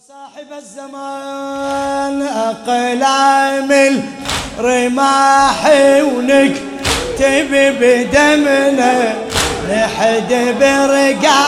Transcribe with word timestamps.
صاحب 0.00 0.52
الزمان 0.58 2.22
أقلام 2.22 4.02
الرماح 4.58 5.70
ونكتب 6.02 7.50
بدمنا 7.50 9.14
نحد 9.70 10.54
برقع 10.60 11.46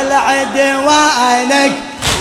العدوانك 0.00 1.72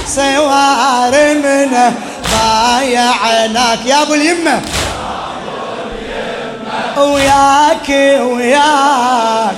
صوار 0.07 1.33
منه 1.33 1.93
بايعناك 2.31 3.85
يا 3.85 4.01
أبو 4.01 4.13
اليمة. 4.13 4.61
وياك 6.97 7.89
وياك. 8.21 9.55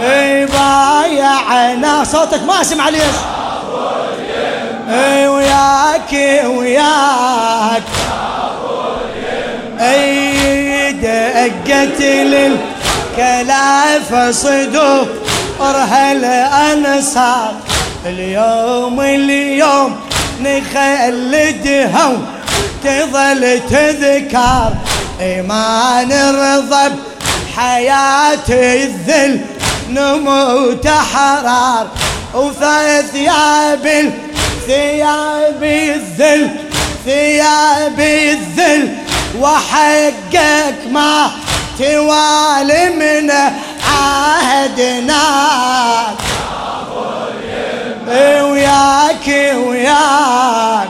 إي 0.00 0.46
بايعنا 0.46 2.04
صوتك 2.04 2.42
ما 2.42 2.60
اسمع 2.60 2.88
ليش؟ 2.88 3.33
أي 4.90 5.28
وياك 5.28 6.12
وياك. 6.46 7.82
أي 9.80 10.92
دقت 10.92 12.00
للكلاف 12.00 12.54
صدور 14.30 15.06
هالانصار 15.60 17.54
اليوم 18.06 19.00
اليوم 19.00 19.96
نخلدها 20.40 22.12
تظل 22.84 23.60
تذكر 23.70 24.72
اي 25.20 25.42
ما 25.42 26.04
نرضى 26.04 26.94
بحياتي 27.56 28.84
الذل 28.84 29.40
نموت 29.90 30.88
حرار. 30.88 31.86
وفي 32.34 33.02
ثياب 33.12 34.12
ثياب 34.66 35.62
الذل 35.62 36.50
ثياب 37.04 38.00
الذل. 38.00 38.96
وحقك 39.40 40.74
ما 40.90 41.30
توالي 41.78 42.90
من 42.90 43.30
عهدنا. 43.90 45.24
وياك 48.42 49.26
وياك. 49.56 50.88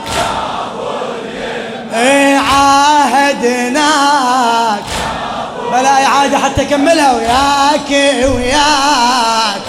إيه 1.93 2.37
عاهدناك 2.37 3.85
بلا 5.71 6.05
إعادة 6.05 6.37
حتى 6.37 6.61
أكملها. 6.61 7.13
وياك 7.13 7.89
وياك. 8.35 9.64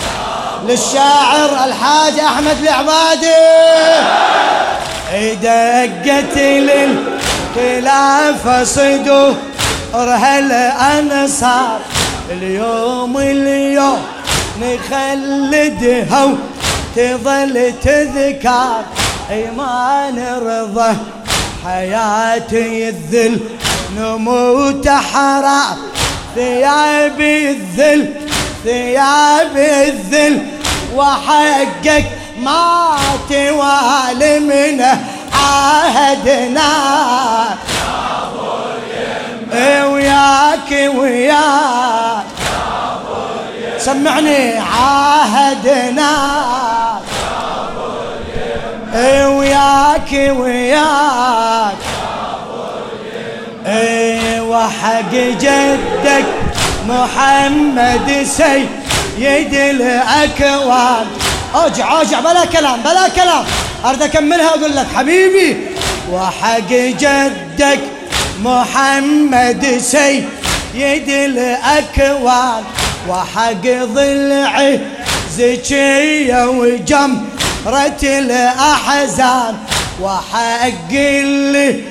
للشاعر 0.69 1.65
الحاج 1.65 2.19
أحمد 2.19 2.57
العبادي 2.63 3.33
دقت 5.43 6.39
للخلاف 7.57 8.69
صدو 8.69 9.35
رهل 9.95 10.53
أنصار 10.53 11.79
اليوم 12.31 13.19
اليوم 13.19 14.03
نخلدها 14.63 16.25
وتظل 16.97 17.73
تذكر 17.83 18.85
اي 19.31 19.51
ما 19.51 20.11
نرضى 20.11 20.97
حياتي 21.65 22.89
الذل 22.89 23.41
نموت 23.99 24.89
حرام. 24.89 25.77
ثياب 26.35 27.21
الذل 27.21 28.15
ثياب 28.65 29.57
الذل. 29.57 30.56
وحقك 30.97 32.05
ما 32.39 32.97
توالي 33.29 34.39
منه 34.41 35.05
عهدنا. 35.33 36.73
وياك 39.85 40.71
وياك 40.97 42.25
سمعني 43.79 44.59
عهدنا. 44.59 46.13
وياك 49.27 50.13
وياك 50.13 51.77
وحق 54.41 55.13
جدك 55.13 56.25
محمد 56.89 58.23
سيد 58.25 58.86
الاكوان 59.55 61.07
ارجع 61.55 62.01
ارجع 62.01 62.21
بلا 62.21 62.45
كلام 62.45 62.81
بلا 62.81 63.09
كلام. 63.09 63.45
أريد 63.85 64.03
أكملها 64.03 64.49
أقول 64.49 64.77
لك 64.77 64.87
حبيبي 64.97 65.57
وحق 66.13 66.71
جدك 66.71 67.81
محمد 68.43 69.79
سيد. 69.83 70.25
الاكوان 71.09 72.63
وحق 73.09 73.67
ضلعي 73.95 74.81
زكية 75.37 76.49
وجمرة 76.49 78.03
الأحزان. 78.03 79.57
وحق 80.03 80.91
اللي 80.93 81.85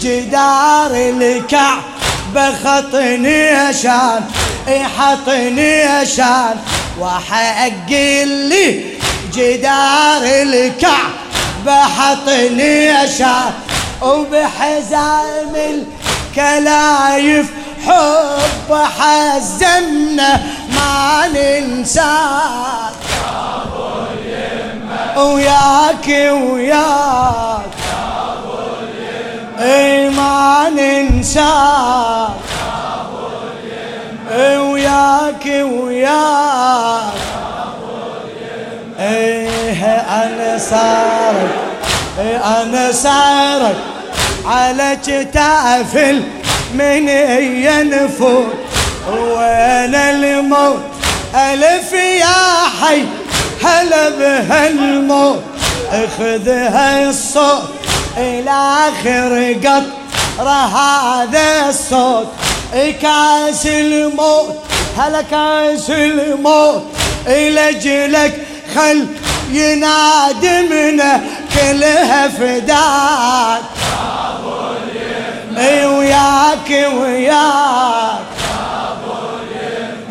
جدار 0.00 0.90
الكعبة 0.94 2.52
خطني 2.64 3.48
عشان 3.48 4.20
يحطني 4.68 5.82
عشان 5.82 6.56
وحق 7.00 7.90
اللي 7.92 8.84
جدار 9.32 10.22
الكعبة 10.22 11.82
حطني 11.98 12.90
عشان 12.90 13.52
وبحزام 14.02 15.54
الكلايف 16.34 17.46
حب 17.86 18.74
حزمنا 18.98 20.42
ما 20.74 21.28
ننساك 21.34 22.92
وياك 25.16 26.08
وياك 26.32 27.31
أنا 40.62 40.70
صارك 40.70 41.50
إيه 42.18 42.62
أنا 42.62 42.92
صارك 42.92 43.76
على 44.46 44.98
كتاف 45.06 45.96
من 46.74 47.08
ينفوت. 47.08 48.54
وين 49.08 49.94
الموت. 49.94 50.80
ألف 51.34 51.92
يا 51.92 52.68
حي. 52.80 53.04
هلا 53.64 54.08
بهالموت. 54.08 55.42
أخذها 55.92 57.08
الصوت. 57.08 57.70
إلى 58.16 58.50
آخر 58.88 59.56
قطرة 59.64 60.66
هذا 60.66 61.68
الصوت. 61.68 62.26
كاس 62.92 63.66
الموت. 63.66 64.56
هلا 64.98 65.22
كاس 65.22 65.90
الموت. 65.90 66.82
إلى 67.26 68.30
خل 68.74 69.06
ينادمنا 69.52 71.20
كلها 71.54 72.28
فداك 72.28 73.62
إي 75.58 75.86
وياك 75.86 76.70
وياك. 76.70 78.22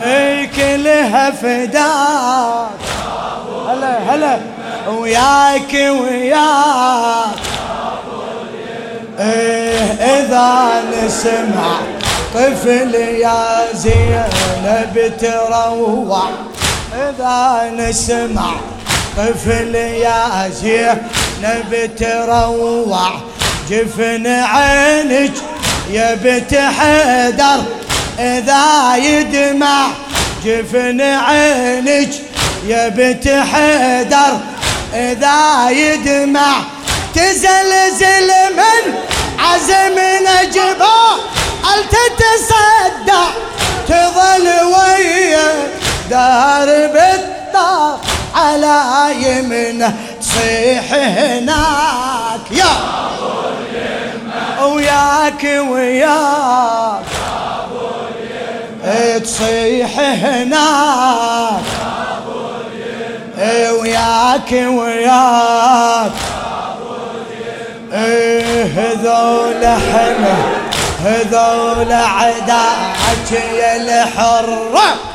إي 0.04 0.48
كلها 0.48 1.32
فداك 1.32 2.70
هلا 3.70 3.98
هلا. 4.10 4.40
وياك 4.88 5.74
وياك. 5.74 7.42
إيه 9.20 9.82
إذا 10.02 10.84
نسمع 10.92 11.78
طفل 12.34 12.96
يا 12.96 13.74
زينب 13.74 15.14
تروع 15.20 16.30
إذا 16.94 17.72
نسمع 17.78 18.52
طفل 19.22 19.76
يا 19.76 20.50
زينب 20.50 21.90
تروع 22.00 23.12
جفن 23.70 24.28
عينك 24.28 25.34
يا 25.92 26.16
حيدر 26.80 27.64
إذا 28.20 28.96
يدمع. 28.96 29.88
جفن 30.46 31.02
عينك 31.02 32.10
يا 32.68 32.90
حيدر 33.28 34.38
إذا 34.94 35.70
يدمع. 35.70 36.54
تزلزل 37.16 38.30
من 38.58 38.94
عزم 39.40 39.98
نجبه 40.22 41.12
هل 41.66 41.84
تتصدع؟ 41.92 43.26
تظل 43.88 44.48
ويا 44.66 45.52
دار 46.10 46.66
بالدار 46.66 48.11
على 48.36 48.84
يمنه 49.16 49.96
تصيح 50.22 50.94
هناك 50.94 52.52
يا! 52.52 53.02
وياك 54.66 55.44
وياك 55.70 57.04
تصيح 59.24 60.00
هناك 60.00 61.62
وياك 63.82 64.52
وياك 64.52 66.12
هذول 68.76 69.64
إحنا 69.64 70.36
هذول 71.06 71.92
عداك 71.94 73.32
يا 73.32 73.76
الحرة. 73.76 75.11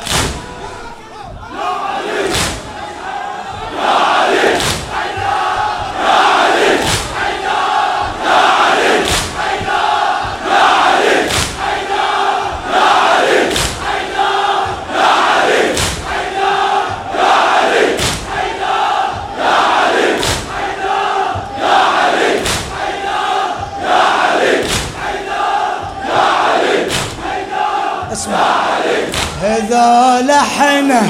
هذول 29.47 30.31
إحنا 30.31 31.01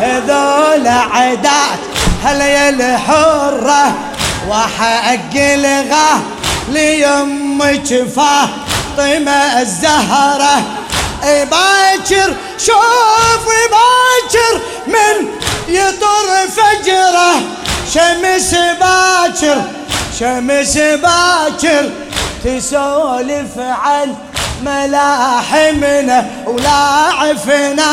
هذول 0.00 0.86
عدات 0.86 1.78
هلا 2.24 2.46
يا 2.46 2.68
الحرة 2.68 3.94
وحق 4.48 5.36
الغاه 5.36 6.20
ليمك 6.68 8.04
فاطمة 8.16 9.60
الزهرة. 9.60 10.62
باكر 11.24 12.34
شوف 12.58 13.46
باكر 13.70 14.60
من 14.86 15.28
يطر 15.68 16.48
فجرة. 16.56 17.34
شمس 17.94 18.54
باكر 18.54 19.62
شمس 20.20 20.78
باكر 20.78 21.90
تسولف 22.44 23.58
عن 23.58 24.14
ملاحمنا 24.62 26.26
ولاعفناك 26.46 27.84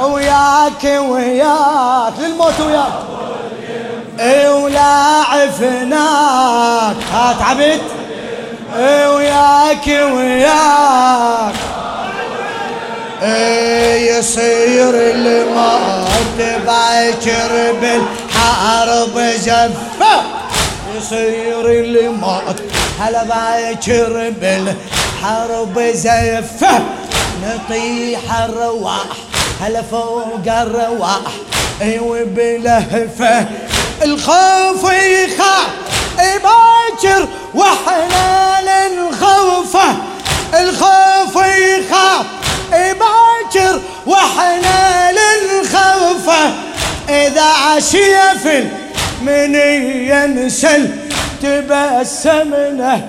وياك 0.00 0.84
وياك 0.84 2.12
للموت 2.18 2.60
وياك. 2.60 2.92
ولاعفناك 5.64 6.96
هات 7.12 7.42
عبد 7.42 7.80
وياك 8.78 9.86
وياك. 9.86 11.54
يصير 14.18 14.94
الموت 14.94 16.38
باكر 16.66 17.52
بالحرب 17.80 19.14
زفه 19.36 19.93
يصير 21.04 21.70
الموت. 21.70 22.62
هلا 23.00 23.24
باكر 23.24 24.32
بالحرب 24.40 25.80
زفه 25.94 26.82
نطيح 27.44 28.20
الرواح. 28.44 29.06
هلا 29.60 29.82
فوق 29.82 30.46
الرواح. 30.46 31.20
أيوه 31.82 32.24
بلهفه 32.24 33.46
الخوف 34.02 34.92
يخاف 34.92 35.68
باكر 36.18 37.28
وإحنا 37.54 38.58
للخوفه 38.62 39.96
الخوف 40.60 41.36
يخاف 41.46 42.26
باكر 42.72 43.80
وإحنا 44.06 45.10
للخوفه 45.12 46.52
إذا 47.08 47.42
عشيه 47.42 48.83
من 49.26 49.54
ينسل 50.10 50.88
تبسمنا 51.42 53.00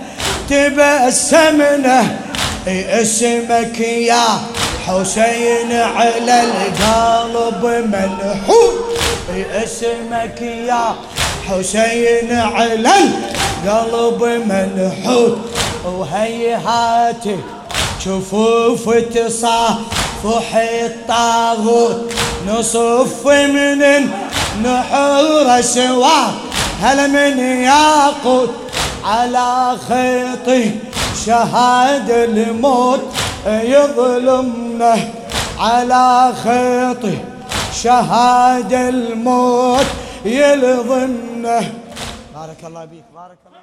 تبسمنا 0.49 2.17
اسمك 2.67 3.79
يا 3.79 4.25
حسين 4.87 5.71
على 5.71 6.41
القلب 6.43 7.65
منحوت 7.65 8.99
اسمك 9.63 10.41
يا 10.41 10.95
حسين 11.49 12.31
على 12.31 12.75
القلب 13.65 14.23
منحوت 14.23 15.37
وهيهاتي 15.85 17.37
شفوف 18.05 18.89
تصافح 18.89 20.55
الطاغوت 20.55 22.11
نصف 22.47 23.27
من 23.27 24.09
نحور 24.63 25.61
سواه 25.61 26.31
هل 26.81 27.11
من 27.11 27.39
ياقوت 27.63 28.49
على 29.03 29.77
خيطي 29.89 30.71
شهاد 31.25 32.09
الموت؟ 32.09 33.01
يظلمنا 33.47 34.97
على 35.59 36.33
خيطي 36.43 37.17
شهاد 37.83 38.73
الموت. 38.73 39.85
يلظمنا 40.25 41.59
بارك 42.35 42.61
الله 42.67 42.85
بيك 42.85 43.03
بارك 43.15 43.37
الله 43.47 43.54